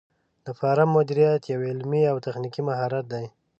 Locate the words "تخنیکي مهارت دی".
2.25-3.25